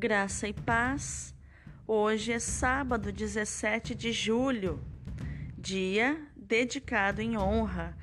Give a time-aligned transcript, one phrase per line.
[0.00, 1.34] Graça e paz.
[1.86, 4.82] Hoje é sábado, 17 de julho,
[5.58, 7.94] dia dedicado em honra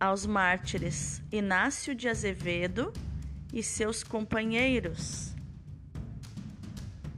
[0.00, 2.90] aos mártires Inácio de Azevedo
[3.52, 5.34] e seus companheiros.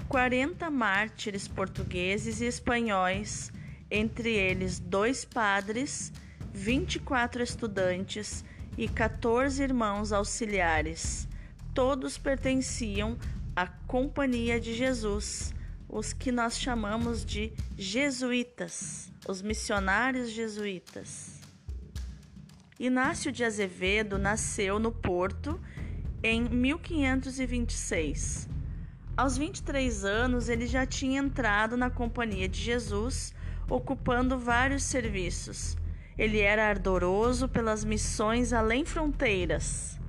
[0.09, 3.53] 40 mártires portugueses e espanhóis,
[3.89, 6.12] entre eles dois padres,
[6.53, 8.45] 24 estudantes
[8.77, 11.29] e 14 irmãos auxiliares.
[11.73, 13.17] Todos pertenciam
[13.55, 15.55] a Companhia de Jesus,
[15.89, 21.39] os que nós chamamos de jesuítas, os missionários jesuítas.
[22.81, 25.61] Inácio de Azevedo nasceu no Porto
[26.23, 28.49] em 1526.
[29.15, 33.34] Aos 23 anos, ele já tinha entrado na Companhia de Jesus,
[33.69, 35.77] ocupando vários serviços.
[36.17, 40.00] Ele era ardoroso pelas missões além fronteiras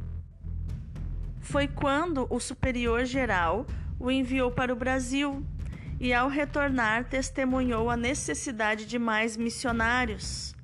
[1.44, 3.68] foi quando o superior geral
[4.00, 5.44] o enviou para o Brasil
[6.00, 10.56] e, ao retornar, testemunhou a necessidade de mais missionários.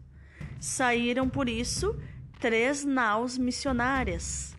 [0.60, 1.96] Saíram, por isso,
[2.40, 4.56] três naus missionárias.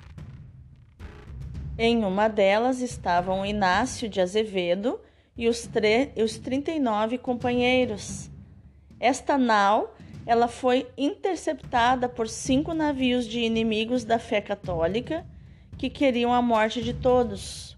[1.79, 5.01] Em uma delas estavam Inácio de Azevedo
[5.37, 5.69] e os,
[6.23, 8.31] os 39 companheiros.
[9.01, 9.97] Esta nau
[10.27, 15.27] ela foi interceptada por cinco navios de inimigos da fé católica
[15.81, 17.75] que queriam a morte de todos.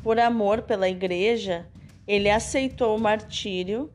[0.00, 1.66] Por amor pela Igreja,
[2.06, 3.92] ele aceitou o martírio,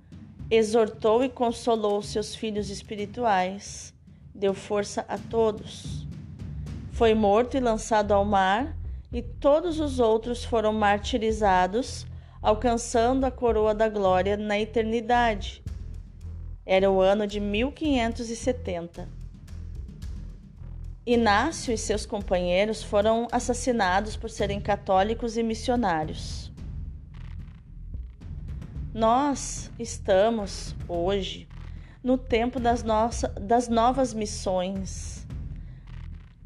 [0.51, 3.93] exortou e consolou seus filhos espirituais,
[4.35, 6.05] deu força a todos.
[6.91, 8.75] Foi morto e lançado ao mar,
[9.13, 12.05] e todos os outros foram martirizados,
[12.41, 15.63] alcançando a coroa da glória na eternidade.
[16.65, 19.22] Era o ano de 1570.
[21.05, 26.49] Inácio e seus companheiros foram assassinados por serem católicos e missionários.
[28.93, 31.45] Nós estamos hoje
[32.01, 35.27] no tempo das, nossa, das novas missões.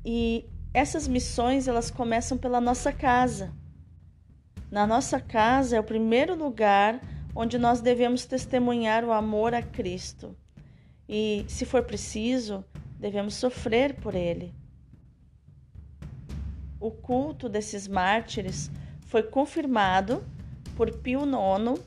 [0.04, 3.54] E essas missões elas começam pela nossa casa.
[4.72, 7.00] Na nossa casa é o primeiro lugar
[7.36, 10.36] onde nós devemos testemunhar o amor a Cristo.
[11.08, 12.66] E, se for preciso,
[13.00, 14.54] devemos sofrer por ele.
[16.80, 18.70] O culto desses mártires
[19.08, 20.24] foi confirmado
[20.76, 21.82] por Pio IX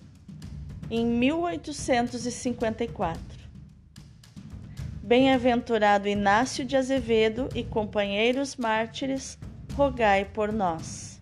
[0.90, 3.22] em 1854.
[5.02, 9.38] Bem-aventurado Inácio de Azevedo e companheiros mártires,
[9.74, 11.19] rogai por nós.